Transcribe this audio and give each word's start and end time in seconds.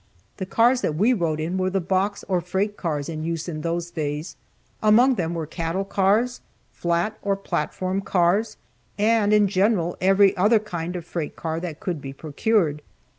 The 0.37 0.47
cars 0.47 0.81
that 0.81 0.95
we 0.95 1.13
rode 1.13 1.39
in 1.39 1.59
were 1.59 1.69
the 1.69 1.79
box 1.79 2.25
or 2.27 2.41
freight 2.41 2.75
cars 2.75 3.07
in 3.07 3.23
use 3.23 3.47
in 3.47 3.61
those 3.61 3.91
days. 3.91 4.35
Among 4.81 5.13
them 5.13 5.35
were 5.35 5.45
cattle 5.45 5.85
cars, 5.85 6.41
flat 6.71 7.19
or 7.21 7.35
platform 7.35 8.01
cars, 8.01 8.57
and 8.97 9.31
in 9.31 9.47
general 9.47 9.95
every 10.01 10.35
other 10.35 10.57
kind 10.57 10.95
of 10.95 11.05
freight 11.05 11.35
car 11.35 11.59
that 11.59 11.79
could 11.79 12.01
be 12.01 12.13
procured. 12.13 12.81